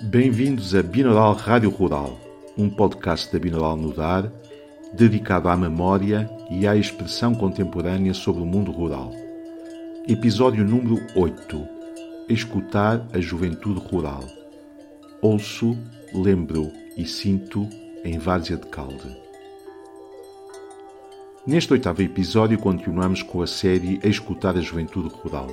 Bem-vindos 0.00 0.76
a 0.76 0.82
Binaural 0.82 1.34
Rádio 1.34 1.70
Rural, 1.70 2.20
um 2.56 2.70
podcast 2.70 3.32
da 3.32 3.38
Binaural 3.40 3.76
Nudar 3.76 4.32
dedicado 4.94 5.48
à 5.48 5.56
memória 5.56 6.30
e 6.48 6.68
à 6.68 6.76
expressão 6.76 7.34
contemporânea 7.34 8.14
sobre 8.14 8.40
o 8.40 8.46
mundo 8.46 8.70
rural. 8.70 9.12
Episódio 10.06 10.64
número 10.64 11.04
8 11.16 11.68
Escutar 12.28 13.04
a 13.12 13.18
juventude 13.18 13.80
rural. 13.80 14.22
Ouço, 15.20 15.76
lembro 16.14 16.70
e 16.96 17.04
sinto 17.04 17.68
em 18.04 18.18
Várzea 18.18 18.56
de 18.56 18.68
Calde. 18.68 19.16
Neste 21.44 21.72
oitavo 21.72 22.02
episódio 22.02 22.56
continuamos 22.56 23.24
com 23.24 23.42
a 23.42 23.48
série 23.48 23.98
Escutar 24.04 24.56
a 24.56 24.60
Juventude 24.60 25.08
Rural, 25.08 25.48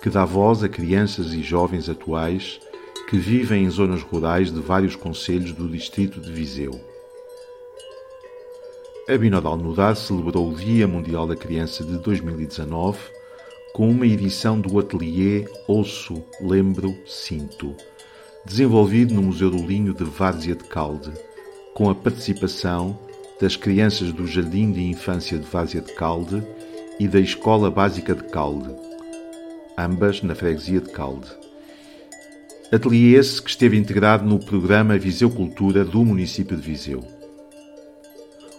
que 0.00 0.08
dá 0.08 0.24
voz 0.24 0.62
a 0.62 0.68
crianças 0.68 1.32
e 1.32 1.42
jovens 1.42 1.88
atuais 1.88 2.60
que 3.14 3.20
vivem 3.20 3.62
em 3.62 3.70
zonas 3.70 4.02
rurais 4.02 4.50
de 4.50 4.58
vários 4.58 4.96
concelhos 4.96 5.52
do 5.52 5.68
distrito 5.68 6.20
de 6.20 6.32
Viseu. 6.32 6.80
A 9.08 9.16
Binodal 9.16 9.56
Nudar 9.56 9.94
celebrou 9.94 10.50
o 10.50 10.56
Dia 10.56 10.88
Mundial 10.88 11.24
da 11.24 11.36
Criança 11.36 11.84
de 11.84 11.96
2019 11.98 12.98
com 13.72 13.88
uma 13.88 14.04
edição 14.04 14.60
do 14.60 14.80
ateliê 14.80 15.46
Ouço, 15.68 16.24
Lembro, 16.40 16.92
Sinto, 17.06 17.76
desenvolvido 18.44 19.14
no 19.14 19.22
Museu 19.22 19.48
do 19.48 19.64
Linho 19.64 19.94
de 19.94 20.02
Várzea 20.02 20.56
de 20.56 20.64
Calde, 20.64 21.12
com 21.72 21.88
a 21.88 21.94
participação 21.94 22.98
das 23.40 23.54
crianças 23.54 24.12
do 24.12 24.26
Jardim 24.26 24.72
de 24.72 24.82
Infância 24.82 25.38
de 25.38 25.46
Várzea 25.46 25.82
de 25.82 25.92
Calde 25.92 26.42
e 26.98 27.06
da 27.06 27.20
Escola 27.20 27.70
Básica 27.70 28.12
de 28.12 28.24
Calde, 28.24 28.74
ambas 29.78 30.20
na 30.20 30.34
freguesia 30.34 30.80
de 30.80 30.90
Calde. 30.90 31.43
Ateliê 32.72 33.18
esse 33.18 33.40
que 33.42 33.50
esteve 33.50 33.76
integrado 33.76 34.24
no 34.24 34.38
programa 34.38 34.98
Viseu 34.98 35.30
Cultura 35.30 35.84
do 35.84 36.04
município 36.04 36.56
de 36.56 36.62
Viseu. 36.62 37.04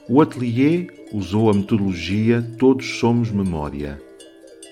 O 0.07 0.21
ateliê 0.21 0.87
usou 1.11 1.49
a 1.49 1.53
metodologia 1.53 2.41
Todos 2.59 2.99
Somos 2.99 3.31
Memória, 3.31 3.99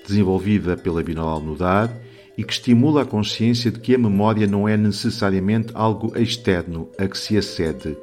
desenvolvida 0.07 0.77
pela 0.77 1.01
Binaural 1.01 1.41
Nudar 1.41 1.91
e 2.37 2.43
que 2.43 2.53
estimula 2.53 3.01
a 3.01 3.05
consciência 3.05 3.71
de 3.71 3.79
que 3.79 3.95
a 3.95 3.97
memória 3.97 4.45
não 4.45 4.69
é 4.69 4.77
necessariamente 4.77 5.71
algo 5.73 6.17
externo 6.17 6.89
a 6.97 7.07
que 7.07 7.17
se 7.17 7.35
acede, 7.35 7.97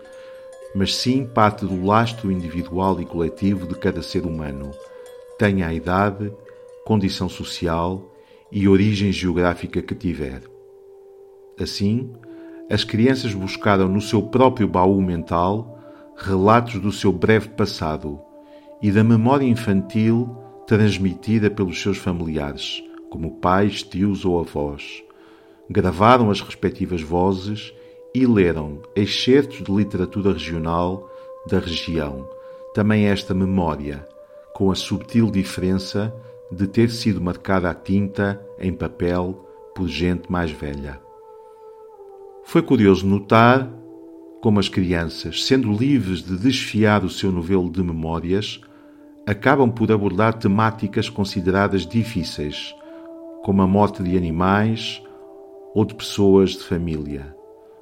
mas 0.74 0.94
sim 0.96 1.24
parte 1.24 1.64
do 1.64 1.84
lastro 1.84 2.30
individual 2.30 3.00
e 3.00 3.06
coletivo 3.06 3.66
de 3.66 3.76
cada 3.76 4.02
ser 4.02 4.26
humano, 4.26 4.72
tenha 5.38 5.68
a 5.68 5.72
idade, 5.72 6.32
condição 6.84 7.28
social 7.28 8.12
e 8.50 8.68
origem 8.68 9.12
geográfica 9.12 9.80
que 9.80 9.94
tiver. 9.94 10.49
Assim, 11.60 12.10
as 12.70 12.84
crianças 12.84 13.34
buscaram 13.34 13.86
no 13.86 14.00
seu 14.00 14.22
próprio 14.22 14.66
baú 14.66 15.02
mental 15.02 15.78
relatos 16.16 16.80
do 16.80 16.90
seu 16.90 17.12
breve 17.12 17.50
passado 17.50 18.20
e 18.80 18.90
da 18.90 19.04
memória 19.04 19.44
infantil 19.44 20.36
transmitida 20.66 21.50
pelos 21.50 21.82
seus 21.82 21.98
familiares, 21.98 22.82
como 23.10 23.36
pais, 23.40 23.82
tios 23.82 24.24
ou 24.24 24.38
avós. 24.38 25.02
Gravaram 25.68 26.30
as 26.30 26.40
respectivas 26.40 27.02
vozes 27.02 27.74
e 28.14 28.26
leram 28.26 28.80
excertos 28.94 29.62
de 29.62 29.72
literatura 29.72 30.32
regional 30.32 31.10
da 31.46 31.58
região, 31.58 32.28
também 32.72 33.06
esta 33.06 33.34
memória, 33.34 34.06
com 34.54 34.70
a 34.70 34.74
subtil 34.74 35.30
diferença 35.30 36.14
de 36.50 36.66
ter 36.66 36.90
sido 36.90 37.20
marcada 37.20 37.70
a 37.70 37.74
tinta 37.74 38.40
em 38.58 38.72
papel 38.72 39.46
por 39.74 39.88
gente 39.88 40.30
mais 40.30 40.50
velha. 40.50 41.00
Foi 42.50 42.62
curioso 42.62 43.06
notar 43.06 43.70
como 44.42 44.58
as 44.58 44.68
crianças, 44.68 45.44
sendo 45.44 45.72
livres 45.72 46.20
de 46.20 46.36
desfiar 46.36 47.04
o 47.04 47.08
seu 47.08 47.30
novelo 47.30 47.70
de 47.70 47.80
memórias, 47.80 48.60
acabam 49.24 49.70
por 49.70 49.92
abordar 49.92 50.34
temáticas 50.34 51.08
consideradas 51.08 51.86
difíceis, 51.86 52.74
como 53.44 53.62
a 53.62 53.68
morte 53.68 54.02
de 54.02 54.16
animais 54.16 55.00
ou 55.76 55.84
de 55.84 55.94
pessoas 55.94 56.50
de 56.50 56.64
família, 56.64 57.32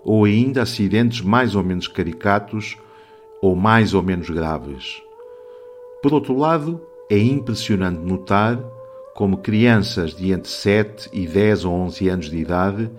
ou 0.04 0.26
ainda 0.26 0.60
acidentes 0.60 1.22
mais 1.22 1.54
ou 1.54 1.64
menos 1.64 1.88
caricatos 1.88 2.76
ou 3.40 3.56
mais 3.56 3.94
ou 3.94 4.02
menos 4.02 4.28
graves. 4.28 5.02
Por 6.02 6.12
outro 6.12 6.36
lado, 6.36 6.78
é 7.08 7.16
impressionante 7.16 8.00
notar 8.00 8.62
como 9.14 9.38
crianças 9.38 10.14
de 10.14 10.30
entre 10.30 10.50
7 10.50 11.08
e 11.10 11.26
10 11.26 11.64
ou 11.64 11.72
11 11.72 12.08
anos 12.10 12.30
de 12.30 12.36
idade 12.36 12.90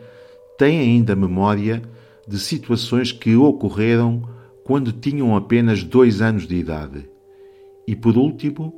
têm 0.59 0.77
ainda 0.77 1.15
memória 1.15 1.81
de 2.27 2.37
situações 2.37 3.13
que 3.13 3.33
ocorreram 3.33 4.21
quando 4.65 4.91
tinham 4.91 5.33
apenas 5.33 5.85
dois 5.85 6.21
anos 6.21 6.45
de 6.45 6.57
idade. 6.57 7.09
E 7.87 7.95
por 7.95 8.17
último, 8.17 8.73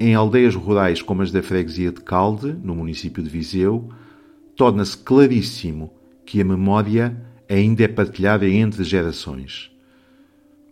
em 0.00 0.14
aldeias 0.14 0.54
rurais 0.54 1.02
como 1.02 1.22
as 1.22 1.32
da 1.32 1.42
freguesia 1.42 1.90
de 1.90 2.00
Calde, 2.00 2.56
no 2.62 2.72
município 2.72 3.20
de 3.20 3.28
Viseu, 3.28 3.88
torna-se 4.54 4.96
claríssimo 4.96 5.92
que 6.24 6.40
a 6.40 6.44
memória 6.44 7.20
ainda 7.50 7.82
é 7.82 7.88
partilhada 7.88 8.48
entre 8.48 8.84
gerações. 8.84 9.72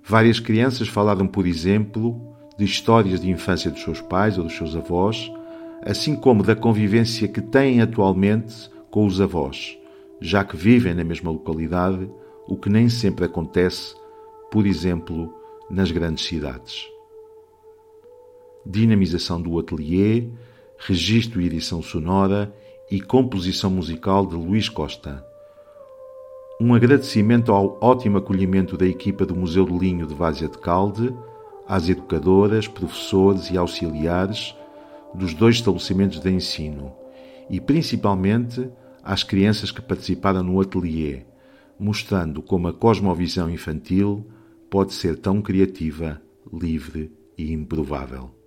Várias 0.06 0.38
crianças 0.38 0.86
falaram, 0.86 1.26
por 1.26 1.44
exemplo, 1.44 2.22
de 2.56 2.64
histórias 2.64 3.20
de 3.20 3.28
infância 3.28 3.68
dos 3.68 3.82
seus 3.82 4.00
pais 4.00 4.38
ou 4.38 4.44
dos 4.44 4.56
seus 4.56 4.76
avós, 4.76 5.28
assim 5.84 6.14
como 6.14 6.44
da 6.44 6.54
convivência 6.54 7.26
que 7.26 7.40
têm 7.40 7.80
atualmente 7.80 8.70
com 8.92 9.04
os 9.06 9.20
avós, 9.20 9.76
já 10.22 10.44
que 10.44 10.56
vivem 10.56 10.94
na 10.94 11.02
mesma 11.02 11.30
localidade 11.30 12.08
o 12.46 12.56
que 12.56 12.70
nem 12.70 12.88
sempre 12.88 13.24
acontece, 13.24 13.94
por 14.50 14.66
exemplo, 14.66 15.34
nas 15.68 15.90
grandes 15.90 16.24
cidades. 16.24 16.88
Dinamização 18.64 19.42
do 19.42 19.58
ateliê, 19.58 20.28
registro 20.78 21.40
e 21.40 21.46
edição 21.46 21.82
sonora 21.82 22.54
e 22.90 23.00
composição 23.00 23.70
musical 23.70 24.24
de 24.24 24.36
Luís 24.36 24.68
Costa. 24.68 25.26
Um 26.60 26.72
agradecimento 26.74 27.50
ao 27.50 27.76
ótimo 27.80 28.18
acolhimento 28.18 28.76
da 28.76 28.86
equipa 28.86 29.26
do 29.26 29.34
Museu 29.34 29.64
do 29.64 29.76
Linho 29.76 30.06
de 30.06 30.14
Várzea 30.14 30.48
de 30.48 30.58
Calde, 30.58 31.12
às 31.66 31.88
educadoras, 31.88 32.68
professores 32.68 33.50
e 33.50 33.56
auxiliares 33.56 34.54
dos 35.14 35.34
dois 35.34 35.56
estabelecimentos 35.56 36.20
de 36.20 36.30
ensino 36.30 36.92
e 37.50 37.60
principalmente 37.60 38.70
às 39.02 39.22
crianças 39.22 39.70
que 39.70 39.82
participaram 39.82 40.42
no 40.42 40.60
ateliê, 40.60 41.22
mostrando 41.78 42.42
como 42.42 42.68
a 42.68 42.72
cosmovisão 42.72 43.50
infantil 43.50 44.26
pode 44.70 44.92
ser 44.92 45.18
tão 45.18 45.42
criativa, 45.42 46.20
livre 46.52 47.12
e 47.36 47.52
improvável. 47.52 48.41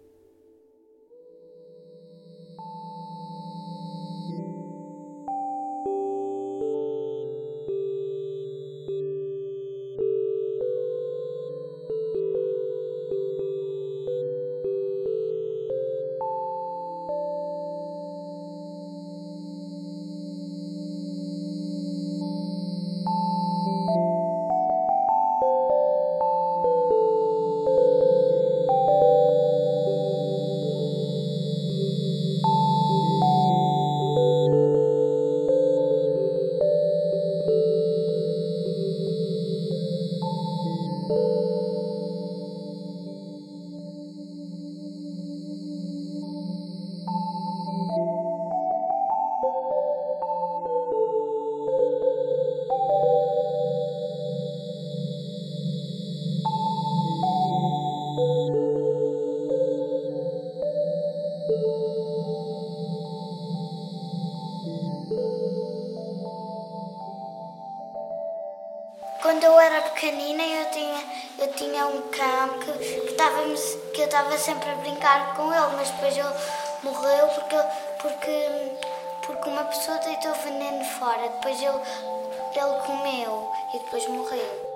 Quando 69.36 69.44
eu 69.44 69.60
era 69.60 69.82
pequenina 69.82 70.42
eu 70.42 70.72
tinha, 70.72 71.04
eu 71.40 71.54
tinha 71.56 71.86
um 71.88 72.02
cão 72.04 72.58
que, 72.58 73.02
que, 73.02 73.14
tava, 73.16 73.44
que 73.94 74.00
eu 74.00 74.06
estava 74.06 74.38
sempre 74.38 74.70
a 74.70 74.76
brincar 74.76 75.36
com 75.36 75.54
ele, 75.54 75.76
mas 75.76 75.90
depois 75.90 76.18
ele 76.18 76.34
morreu 76.84 77.28
porque, 77.28 77.58
porque, 78.00 78.72
porque 79.26 79.50
uma 79.50 79.66
pessoa 79.66 79.98
deitou 79.98 80.34
veneno 80.36 80.86
fora. 80.86 81.28
Depois 81.28 81.62
ele 81.62 81.68
ele 81.68 82.82
comeu 82.86 83.52
e 83.74 83.80
depois 83.80 84.08
morreu. 84.08 84.75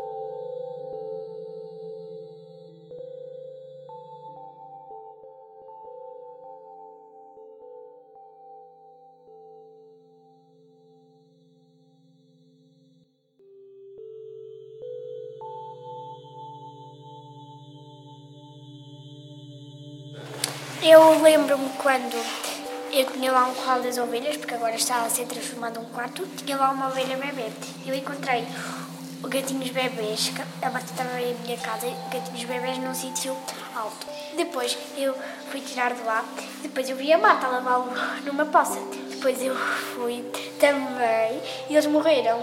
Eu 20.81 21.21
lembro-me 21.21 21.69
quando 21.77 22.15
eu 22.93 23.05
tinha 23.11 23.31
lá 23.33 23.47
um 23.47 23.53
corral 23.53 23.81
das 23.81 23.97
ovelhas, 23.97 24.37
porque 24.37 24.53
agora 24.53 24.75
está 24.75 25.01
a 25.01 25.09
ser 25.09 25.25
transformado 25.25 25.81
num 25.81 25.89
quarto, 25.89 26.25
tinha 26.37 26.55
lá 26.55 26.71
uma 26.71 26.87
ovelha 26.87 27.17
bebê. 27.17 27.51
Eu 27.85 27.93
encontrei 27.93 28.47
gatinhos 29.27 29.71
bebês, 29.71 30.31
a 30.61 30.69
Marta 30.69 30.91
estava 30.91 31.19
em 31.19 31.35
minha 31.39 31.57
casa, 31.57 31.85
gatinhos 32.09 32.45
bebês 32.45 32.77
num 32.77 32.95
sítio 32.95 33.35
alto. 33.75 34.07
Depois 34.37 34.77
eu 34.97 35.13
fui 35.51 35.59
tirar 35.59 35.93
de 35.93 36.01
lá, 36.03 36.23
depois 36.61 36.89
eu 36.89 36.95
vi 36.95 37.11
a 37.11 37.17
Marta 37.17 37.47
lavá-lo 37.47 37.91
numa 38.23 38.45
poça. 38.45 38.79
Depois 39.09 39.41
eu 39.41 39.53
fui 39.95 40.23
também 40.59 41.41
e 41.69 41.73
eles 41.73 41.87
morreram. 41.87 42.41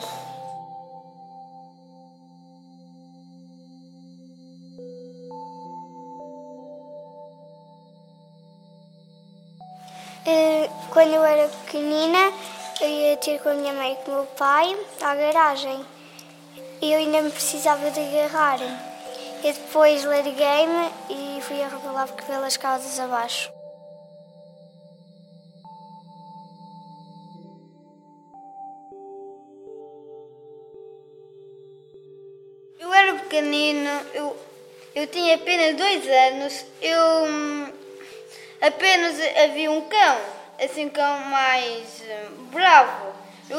Quando 10.97 11.13
eu 11.13 11.23
era 11.27 11.47
pequenina, 11.47 12.33
eu 12.81 12.89
ia 12.89 13.17
ter 13.19 13.39
com 13.43 13.51
a 13.51 13.53
minha 13.53 13.75
mãe 13.75 13.93
e 13.93 13.97
com 13.97 14.13
o 14.13 14.15
meu 14.15 14.25
pai 14.29 14.75
à 15.03 15.15
garagem. 15.15 15.85
Eu 16.81 16.97
ainda 16.97 17.21
me 17.21 17.31
precisava 17.31 17.91
de 17.91 18.01
agarrar. 18.01 18.59
E 19.45 19.53
depois 19.53 20.05
larguei-me 20.05 20.91
e 21.11 21.39
fui 21.43 21.61
a 21.63 21.69
rebolar 21.69 22.09
pelas 22.27 22.57
casas 22.57 22.99
abaixo. 22.99 23.53
Eu 32.81 32.95
era 32.95 33.19
pequenino, 33.19 33.91
eu, 34.15 34.35
eu 34.95 35.07
tinha 35.09 35.35
apenas 35.35 35.77
dois 35.77 36.09
anos, 36.09 36.65
eu 36.81 37.25
hum, 37.27 37.73
apenas 38.63 39.15
havia 39.45 39.71
um 39.71 39.83
cão, 39.83 40.36
assim 40.65 40.89
cão 40.89 41.21
mais 41.21 42.03
hum, 42.03 42.47
bravo. 42.53 43.13
Eu, 43.49 43.59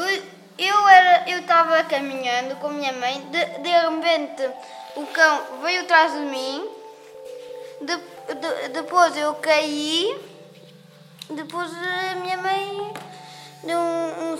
eu 0.58 0.88
era, 0.88 1.30
eu 1.30 1.38
estava 1.40 1.82
caminhando 1.84 2.56
com 2.56 2.66
a 2.66 2.72
minha 2.72 2.92
mãe, 2.92 3.20
de, 3.30 3.44
de 3.60 3.68
repente 3.68 4.50
o 4.96 5.06
cão 5.06 5.42
veio 5.62 5.82
atrás 5.82 6.12
de 6.12 6.20
mim, 6.20 6.68
de, 7.80 7.96
de, 7.96 8.68
depois 8.70 9.16
eu 9.16 9.34
caí, 9.36 10.18
depois 11.30 11.70
a 11.72 12.16
minha 12.16 12.36
mãe 12.38 12.92
deu 13.62 13.78
um, 13.78 14.32
um, 14.32 14.38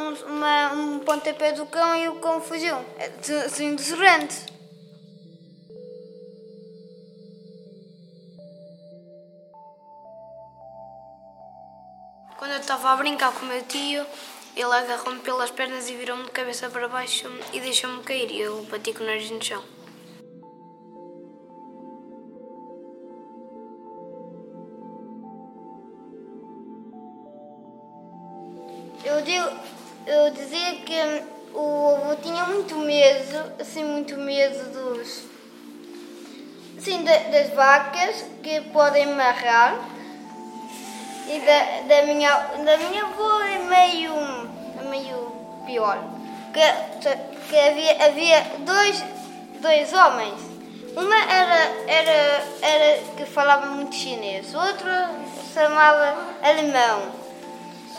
um, 0.00 0.14
uma, 0.26 0.72
um 0.72 0.98
pontapé 1.00 1.52
do 1.52 1.66
cão 1.66 1.96
e 1.96 2.08
o 2.08 2.16
cão 2.16 2.40
fugiu. 2.40 2.76
É 2.98 3.10
assim 3.44 3.74
de 3.76 3.82
sorrente. 3.82 4.49
Estava 12.70 12.92
a 12.92 12.96
brincar 12.96 13.32
com 13.32 13.44
o 13.46 13.48
meu 13.48 13.64
tio, 13.64 14.06
ele 14.54 14.72
agarrou-me 14.72 15.18
pelas 15.18 15.50
pernas 15.50 15.90
e 15.90 15.96
virou-me 15.96 16.22
de 16.22 16.30
cabeça 16.30 16.70
para 16.70 16.86
baixo 16.86 17.28
e 17.52 17.58
deixou-me 17.58 18.00
cair. 18.04 18.30
E 18.30 18.42
eu 18.42 18.62
bati 18.70 18.92
com 18.92 19.02
o 19.02 19.06
nariz 19.06 19.28
no 19.28 19.42
chão. 19.42 19.60
Eu, 29.04 29.20
digo, 29.22 29.48
eu 30.06 30.30
dizia 30.30 30.76
que 30.82 31.24
o 31.52 31.96
avô 31.96 32.14
tinha 32.22 32.44
muito 32.44 32.76
medo, 32.76 33.52
assim, 33.60 33.82
muito 33.82 34.16
medo 34.16 34.70
dos. 34.70 35.24
Assim, 36.78 37.02
da- 37.02 37.30
das 37.30 37.50
vacas 37.50 38.24
que 38.44 38.60
podem 38.72 39.06
marrar. 39.08 39.99
E 41.32 41.38
da, 41.40 41.94
da, 41.94 42.02
minha, 42.06 42.34
da 42.64 42.76
minha 42.76 43.04
avó 43.04 43.40
é 43.42 43.58
meio, 43.58 44.12
é 44.80 44.82
meio 44.88 45.32
pior. 45.64 45.98
Que, 46.52 46.60
que 47.48 47.56
havia, 47.56 48.04
havia 48.06 48.42
dois, 48.60 49.04
dois 49.60 49.92
homens. 49.92 50.40
Uma 50.96 51.16
era, 51.16 51.72
era, 51.86 52.44
era 52.62 53.02
que 53.16 53.24
falava 53.26 53.66
muito 53.66 53.94
chinês, 53.94 54.52
o 54.52 54.58
outro 54.58 54.88
chamava 55.54 56.16
alemão. 56.42 57.12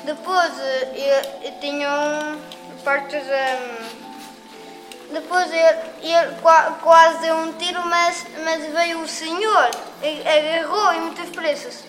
Depois 0.04 0.52
eu, 0.94 1.42
eu 1.44 1.60
tinha 1.62 1.88
um 1.90 2.38
partes. 2.84 3.24
hum, 3.24 4.02
depois 5.14 5.50
ele, 5.52 5.78
ele 6.02 6.36
qua- 6.42 6.78
quase 6.82 7.20
deu 7.22 7.36
um 7.36 7.54
tiro, 7.54 7.82
mas, 7.86 8.26
mas 8.44 8.66
veio 8.74 9.00
o 9.02 9.08
senhor, 9.08 9.70
agarrou 10.26 10.94
e 10.94 11.00
muitas 11.02 11.30
presas. 11.30 11.84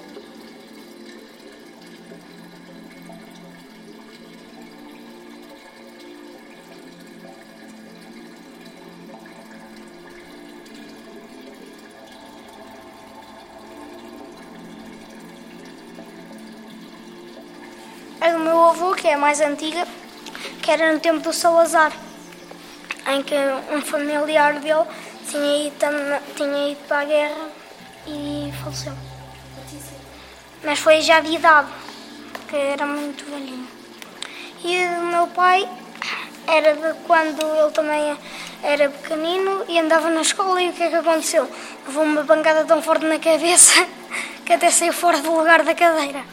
É 19.12 19.14
a 19.14 19.19
mais 19.19 19.43
antiga, 19.43 19.87
que 20.62 20.70
era 20.70 20.91
no 20.91 20.99
tempo 20.99 21.20
do 21.20 21.32
Salazar, 21.35 21.93
em 23.09 23.23
que 23.23 23.35
um 23.70 23.82
familiar 23.82 24.59
dele 24.59 24.85
tinha 25.29 25.67
ido, 25.67 25.76
tinha 26.35 26.70
ido 26.70 26.81
para 26.88 27.00
a 27.00 27.05
guerra 27.05 27.49
e 28.06 28.50
faleceu. 28.62 28.94
Mas 30.64 30.79
foi 30.79 31.03
já 31.03 31.20
de 31.20 31.35
idade, 31.35 31.69
que 32.49 32.57
era 32.57 32.87
muito 32.87 33.25
velhinho. 33.31 33.69
E 34.64 34.83
o 34.99 35.07
meu 35.07 35.26
pai 35.26 35.69
era 36.47 36.75
de 36.75 36.95
quando 37.07 37.42
ele 37.42 37.73
também 37.73 38.16
era 38.62 38.88
pequenino 38.88 39.64
e 39.69 39.78
andava 39.78 40.09
na 40.09 40.23
escola 40.23 40.62
e 40.62 40.71
o 40.71 40.73
que 40.73 40.85
é 40.85 40.88
que 40.88 40.95
aconteceu? 40.95 41.47
Levou 41.87 42.04
uma 42.04 42.25
pancada 42.25 42.64
tão 42.64 42.81
forte 42.81 43.04
na 43.04 43.19
cabeça 43.19 43.87
que 44.47 44.54
até 44.54 44.71
saiu 44.71 44.95
fora 44.95 45.19
do 45.19 45.37
lugar 45.37 45.62
da 45.64 45.75
cadeira. 45.75 46.25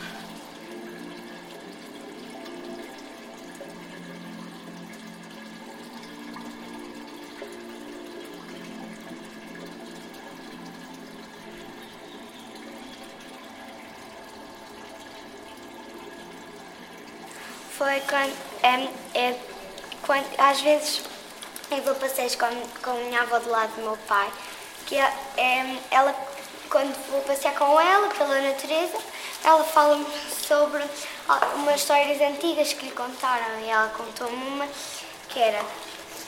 Foi 17.89 18.01
quando, 18.01 18.37
é, 18.61 19.19
é, 19.19 19.35
quando 20.05 20.23
às 20.37 20.61
vezes 20.61 21.01
eu 21.71 21.81
vou 21.81 21.95
passeios 21.95 22.35
com, 22.35 22.45
com 22.83 22.91
a 22.91 22.93
minha 22.93 23.21
avó 23.23 23.39
do 23.39 23.49
lado 23.49 23.73
do 23.77 23.81
meu 23.81 23.97
pai, 24.07 24.31
que 24.85 24.95
é, 24.95 25.11
é, 25.37 25.75
ela, 25.89 26.13
quando 26.69 26.93
vou 27.09 27.19
passear 27.21 27.55
com 27.55 27.81
ela 27.81 28.07
pela 28.09 28.41
natureza, 28.41 28.95
ela 29.43 29.63
fala-me 29.63 30.05
sobre 30.29 30.83
umas 31.55 31.77
histórias 31.77 32.21
antigas 32.21 32.73
que 32.73 32.85
lhe 32.85 32.91
contaram 32.91 33.59
e 33.59 33.69
ela 33.69 33.89
contou-me 33.89 34.35
uma 34.35 34.67
que 35.29 35.39
era, 35.39 35.65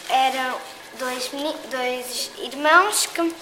eram 0.09 0.57
dois, 0.97 1.29
dois 1.69 2.31
irmãos 2.39 3.05
que 3.05 3.35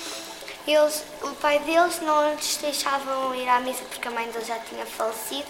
eles, 0.68 1.06
o 1.22 1.30
pai 1.36 1.60
deles 1.60 2.02
não 2.02 2.34
lhes 2.34 2.58
deixavam 2.58 3.34
ir 3.34 3.48
à 3.48 3.62
missa 3.62 3.86
porque 3.86 4.10
a 4.10 4.12
mãe 4.12 4.30
deles 4.30 4.46
já 4.46 4.60
tinha 4.60 4.86
falecido 4.86 5.48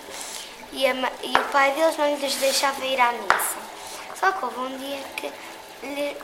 e, 0.71 0.85
a 0.87 0.93
e 1.23 1.37
o 1.37 1.43
pai 1.51 1.71
deles 1.73 1.97
não 1.97 2.15
lhes 2.15 2.35
deixava 2.35 2.83
ir 2.85 2.99
à 2.99 3.11
missa. 3.11 3.57
Só 4.19 4.31
que 4.31 4.45
houve 4.45 4.59
um 4.59 4.77
dia 4.77 4.99
que 5.15 5.31
lhe- 5.83 6.17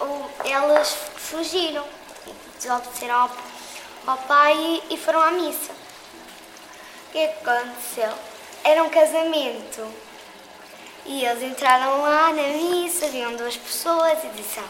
o- 0.00 0.30
elas 0.44 0.96
fugiram, 1.16 1.84
desobedeceram 2.58 3.14
ao, 3.14 3.30
ao 4.06 4.16
pai 4.18 4.54
e, 4.88 4.94
e 4.94 4.96
foram 4.96 5.20
à 5.20 5.30
missa. 5.30 5.72
O 5.72 7.12
que 7.12 7.18
é 7.18 7.38
aconteceu? 7.42 8.12
Era 8.64 8.82
um 8.82 8.88
casamento. 8.90 9.86
E 11.06 11.24
eles 11.24 11.42
entraram 11.42 12.02
lá 12.02 12.32
na 12.32 12.42
missa, 12.42 13.08
viam 13.08 13.34
duas 13.36 13.56
pessoas 13.56 14.18
e 14.24 14.28
disseram, 14.28 14.68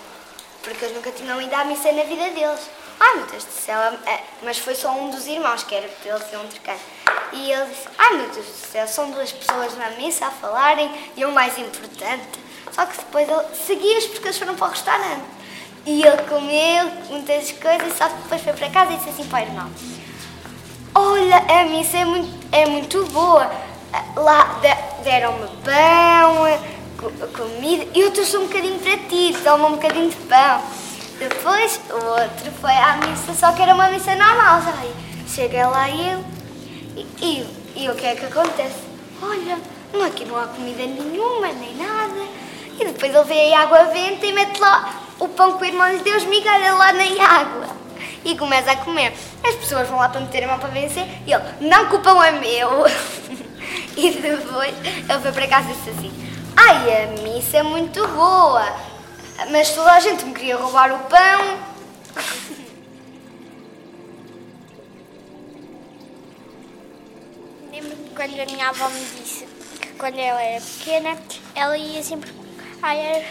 porque 0.62 0.84
eles 0.84 0.94
nunca 0.96 1.10
tinham 1.10 1.40
ido 1.42 1.52
à 1.54 1.64
missa 1.64 1.90
na 1.90 2.04
vida 2.04 2.30
deles. 2.30 2.60
Ai 3.00 3.16
meu 3.16 3.26
Deus 3.26 3.44
do 3.44 3.52
céu, 3.52 3.78
é- 4.06 4.20
mas 4.42 4.58
foi 4.58 4.74
só 4.74 4.90
um 4.90 5.10
dos 5.10 5.26
irmãos, 5.26 5.62
que 5.62 5.74
era 5.74 5.88
para 5.88 6.10
eles 6.16 6.32
iam 6.32 6.46
trocando. 6.46 6.80
E 7.32 7.52
ele 7.52 7.66
disse, 7.66 7.88
ai 7.98 8.16
meu 8.16 8.28
Deus 8.30 8.46
do 8.46 8.66
céu, 8.72 8.88
são 8.88 9.10
duas 9.10 9.30
pessoas 9.30 9.76
na 9.76 9.90
missa 9.90 10.26
a 10.26 10.30
falarem 10.30 10.90
e 11.16 11.24
o 11.24 11.30
mais 11.32 11.58
importante 11.58 12.22
Só 12.72 12.86
que 12.86 12.96
depois 12.96 13.28
ele 13.28 13.44
seguia-os 13.66 14.06
porque 14.06 14.28
eles 14.28 14.38
foram 14.38 14.54
para 14.54 14.66
o 14.66 14.70
restaurante. 14.70 15.24
E 15.86 16.02
ele 16.02 16.22
comeu 16.28 16.90
muitas 17.08 17.52
coisas, 17.52 17.96
só 17.96 18.08
que 18.08 18.16
depois 18.22 18.42
foi 18.42 18.52
para 18.52 18.70
casa 18.70 18.92
e 18.92 18.96
disse 18.96 19.10
assim 19.10 19.24
para 19.24 19.38
o 19.38 19.42
irmão: 19.42 19.70
Olha, 20.94 21.36
a 21.38 21.64
missa 21.64 21.96
é 21.98 22.04
muito, 22.04 22.46
é 22.52 22.66
muito 22.66 23.04
boa. 23.06 23.50
Lá 24.16 24.60
deram-me 25.02 25.48
pão, 25.64 26.44
comida, 27.36 27.86
e 27.94 28.00
eu 28.00 28.10
trouxe 28.10 28.36
um 28.36 28.46
bocadinho 28.46 28.78
para 28.80 28.96
ti, 29.08 29.34
toma 29.42 29.68
um 29.68 29.72
bocadinho 29.72 30.10
de 30.10 30.16
pão. 30.16 30.62
Depois 31.18 31.80
o 31.90 32.04
outro 32.04 32.52
foi 32.60 32.72
à 32.72 32.96
missa, 32.96 33.34
só 33.34 33.52
que 33.52 33.62
era 33.62 33.74
uma 33.74 33.88
missa 33.88 34.14
normal, 34.14 34.62
sabe? 34.62 34.88
Chega 35.26 35.66
lá 35.66 35.88
ele 35.90 36.24
e, 36.96 37.06
e, 37.20 37.82
e 37.84 37.90
o 37.90 37.94
que 37.94 38.06
é 38.06 38.14
que 38.14 38.26
acontece? 38.26 38.78
Olha, 39.20 39.58
não, 39.92 40.04
aqui 40.04 40.24
não 40.24 40.38
há 40.38 40.46
comida 40.46 40.84
nenhuma, 40.84 41.48
nem 41.48 41.74
nada. 41.74 42.20
E 42.78 42.84
depois 42.84 43.12
ele 43.12 43.24
vê 43.24 43.52
a 43.52 43.62
água 43.62 43.84
venta 43.86 44.24
e 44.26 44.32
mete 44.32 44.60
lá 44.60 44.94
o 45.18 45.26
pão 45.28 45.58
que 45.58 45.64
o 45.64 45.66
irmão 45.66 45.90
lhe 45.90 45.98
deu 45.98 46.16
esmigalha 46.16 46.74
lá 46.74 46.92
na 46.92 47.24
água. 47.24 47.66
E 48.24 48.36
começa 48.36 48.70
a 48.70 48.76
comer. 48.76 49.12
As 49.44 49.56
pessoas 49.56 49.88
vão 49.88 49.98
lá 49.98 50.08
para 50.08 50.20
meter 50.20 50.44
a 50.44 50.48
mão 50.48 50.58
para 50.58 50.68
vencer 50.68 51.04
e 51.26 51.32
ele, 51.32 51.44
não 51.60 51.88
que 51.88 51.96
o 51.96 52.00
pão 52.00 52.22
é 52.22 52.30
meu. 52.30 52.86
e 53.96 54.10
depois 54.12 54.74
ele 54.84 55.20
foi 55.20 55.32
para 55.32 55.48
casa 55.48 55.70
e 55.70 55.74
disse 55.74 55.90
assim, 55.90 56.12
ai, 56.56 57.04
a 57.04 57.22
missa 57.22 57.58
é 57.58 57.62
muito 57.64 58.06
boa, 58.08 58.72
mas 59.46 59.70
toda 59.70 59.92
a 59.92 60.00
gente 60.00 60.24
me 60.24 60.34
queria 60.34 60.56
roubar 60.56 60.92
o 60.92 60.98
pão. 61.08 61.58
Lembro 67.70 67.96
quando 68.16 68.40
a 68.40 68.46
minha 68.46 68.68
avó 68.68 68.88
me 68.88 69.00
disse 69.00 69.46
que 69.80 69.88
quando 69.92 70.18
ela 70.18 70.42
era 70.42 70.60
pequena, 70.60 71.16
ela 71.54 71.78
ia 71.78 72.02
sempre 72.02 72.32
à 72.82 72.94
erva, 72.94 73.26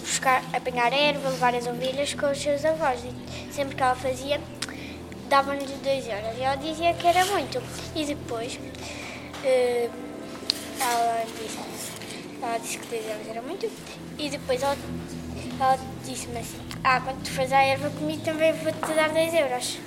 buscar, 0.00 0.42
apanhar 0.52 0.92
erva, 0.92 1.28
levar 1.30 1.54
as 1.54 1.66
ovelhas 1.66 2.14
com 2.14 2.30
os 2.30 2.40
seus 2.40 2.64
avós. 2.64 3.00
E 3.04 3.52
sempre 3.52 3.74
que 3.74 3.82
ela 3.82 3.96
fazia, 3.96 4.40
davam-lhe 5.28 5.66
dois 5.66 6.06
euros. 6.06 6.38
E 6.38 6.42
ela 6.42 6.56
dizia 6.56 6.94
que 6.94 7.06
era 7.06 7.24
muito. 7.26 7.60
E 7.94 8.04
depois, 8.04 8.54
uh, 8.54 9.90
ela 10.80 11.24
disse, 11.26 11.97
ela 12.42 12.58
disse 12.58 12.78
que 12.78 12.86
dois 12.86 13.06
euros 13.06 13.28
era 13.28 13.42
muito. 13.42 13.70
E 14.18 14.30
depois 14.30 14.62
ela, 14.62 14.76
ela 15.60 15.78
disse-me 16.04 16.38
assim, 16.38 16.58
ah, 16.84 17.00
quando 17.00 17.22
tu 17.22 17.30
fazes 17.30 17.52
a 17.52 17.62
erva 17.62 17.90
comigo 17.90 18.22
também 18.22 18.52
vou-te 18.52 18.92
dar 18.94 19.10
dois 19.10 19.34
euros. 19.34 19.78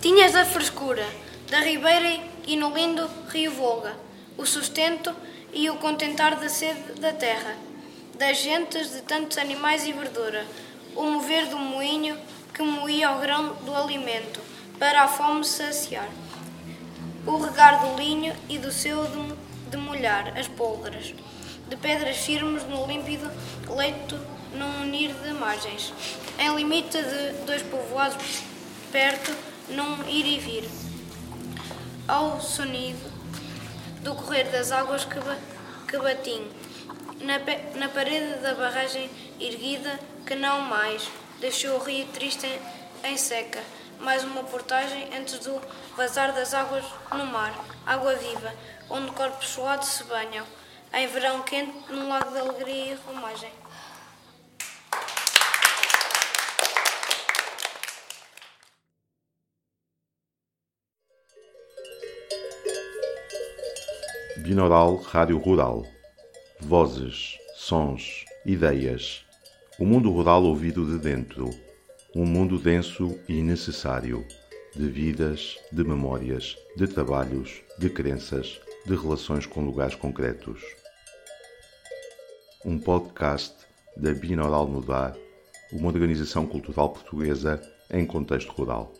Tinhas 0.00 0.34
a 0.34 0.44
frescura 0.44 1.06
da 1.52 1.60
ribeira 1.60 2.18
e 2.46 2.56
no 2.56 2.74
lindo 2.74 3.06
rio 3.28 3.52
Volga, 3.52 3.94
o 4.38 4.46
sustento 4.46 5.14
e 5.52 5.68
o 5.68 5.76
contentar 5.76 6.34
da 6.36 6.48
sede 6.48 6.98
da 6.98 7.12
terra, 7.12 7.54
das 8.18 8.38
gentes 8.38 8.90
de 8.92 9.02
tantos 9.02 9.36
animais 9.36 9.86
e 9.86 9.92
verdura, 9.92 10.46
o 10.96 11.02
mover 11.02 11.48
do 11.48 11.58
moinho 11.58 12.18
que 12.54 12.62
moía 12.62 13.12
o 13.12 13.20
grão 13.20 13.52
do 13.66 13.74
alimento, 13.74 14.40
para 14.78 15.02
a 15.02 15.08
fome 15.08 15.44
saciar, 15.44 16.08
o 17.26 17.36
regar 17.36 17.80
do 17.80 18.00
linho 18.00 18.34
e 18.48 18.56
do 18.56 18.72
seu 18.72 19.04
de 19.70 19.76
molhar 19.76 20.32
as 20.38 20.48
pólvoras, 20.48 21.14
de 21.68 21.76
pedras 21.76 22.16
firmes 22.16 22.64
no 22.64 22.86
límpido 22.86 23.30
leito 23.68 24.18
num 24.54 24.84
unir 24.84 25.12
de 25.12 25.34
margens, 25.34 25.92
em 26.38 26.56
limite 26.56 26.96
de 26.96 27.44
dois 27.44 27.60
povoados 27.60 28.42
perto, 28.90 29.30
num 29.68 30.08
ir 30.08 30.24
e 30.24 30.38
vir, 30.38 30.91
ao 32.08 32.40
sonido 32.40 33.10
do 34.02 34.14
correr 34.14 34.44
das 34.44 34.72
águas 34.72 35.04
que, 35.04 35.18
ba 35.20 35.36
que 35.88 35.96
batim, 35.98 36.50
na, 37.20 37.38
na 37.78 37.88
parede 37.88 38.40
da 38.40 38.54
barragem 38.54 39.08
erguida 39.38 39.98
que 40.26 40.34
não 40.34 40.60
mais 40.62 41.08
deixou 41.40 41.76
o 41.76 41.84
rio 41.84 42.06
triste 42.08 42.46
em, 43.04 43.12
em 43.12 43.16
seca, 43.16 43.62
mais 44.00 44.24
uma 44.24 44.42
portagem 44.42 45.16
antes 45.16 45.38
do 45.38 45.60
vazar 45.96 46.32
das 46.32 46.54
águas 46.54 46.84
no 47.12 47.26
mar, 47.26 47.54
água 47.86 48.14
viva, 48.16 48.52
onde 48.90 49.12
corpos 49.12 49.48
suados 49.48 49.88
se 49.88 50.04
banham, 50.04 50.44
em 50.92 51.06
verão 51.06 51.42
quente, 51.42 51.72
num 51.88 52.08
lago 52.08 52.32
de 52.32 52.38
alegria 52.38 52.92
e 52.92 52.98
romagem. 53.06 53.61
Binaural 64.42 64.96
Rádio 64.96 65.38
Rural. 65.38 65.86
Vozes, 66.60 67.38
sons, 67.54 68.24
ideias. 68.44 69.24
O 69.78 69.86
mundo 69.86 70.10
rural 70.10 70.42
ouvido 70.42 70.84
de 70.84 70.98
dentro. 70.98 71.48
Um 72.12 72.26
mundo 72.26 72.58
denso 72.58 73.16
e 73.28 73.40
necessário. 73.40 74.26
De 74.74 74.88
vidas, 74.88 75.58
de 75.70 75.84
memórias, 75.84 76.56
de 76.76 76.88
trabalhos, 76.88 77.62
de 77.78 77.88
crenças, 77.88 78.60
de 78.84 78.96
relações 78.96 79.46
com 79.46 79.64
lugares 79.64 79.94
concretos. 79.94 80.60
Um 82.64 82.80
podcast 82.80 83.54
da 83.96 84.12
Binaural 84.12 84.66
Mudar, 84.66 85.16
uma 85.72 85.86
organização 85.86 86.46
cultural 86.46 86.90
portuguesa 86.90 87.62
em 87.88 88.04
contexto 88.04 88.50
rural. 88.50 88.92